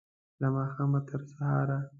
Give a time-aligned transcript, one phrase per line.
[0.41, 1.77] له ماښامه، تر سهاره